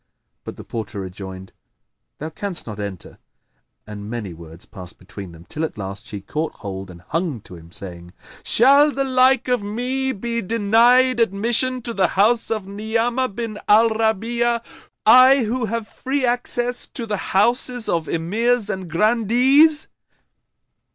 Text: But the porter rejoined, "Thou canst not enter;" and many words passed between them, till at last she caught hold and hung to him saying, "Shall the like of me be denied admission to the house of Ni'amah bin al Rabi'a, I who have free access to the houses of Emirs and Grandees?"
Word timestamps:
But 0.43 0.55
the 0.55 0.63
porter 0.63 0.99
rejoined, 1.01 1.53
"Thou 2.17 2.31
canst 2.31 2.65
not 2.65 2.79
enter;" 2.79 3.19
and 3.85 4.09
many 4.09 4.33
words 4.33 4.65
passed 4.65 4.97
between 4.97 5.31
them, 5.31 5.45
till 5.47 5.63
at 5.63 5.77
last 5.77 6.07
she 6.07 6.21
caught 6.21 6.53
hold 6.53 6.89
and 6.89 7.01
hung 7.09 7.39
to 7.41 7.53
him 7.55 7.71
saying, 7.71 8.13
"Shall 8.43 8.91
the 8.91 9.03
like 9.03 9.47
of 9.47 9.61
me 9.61 10.11
be 10.11 10.41
denied 10.41 11.19
admission 11.19 11.83
to 11.83 11.93
the 11.93 12.07
house 12.17 12.49
of 12.49 12.65
Ni'amah 12.65 13.27
bin 13.29 13.59
al 13.67 13.91
Rabi'a, 13.91 14.63
I 15.05 15.43
who 15.43 15.65
have 15.65 15.87
free 15.87 16.25
access 16.25 16.87
to 16.87 17.05
the 17.05 17.17
houses 17.37 17.87
of 17.87 18.09
Emirs 18.09 18.71
and 18.71 18.89
Grandees?" 18.89 19.85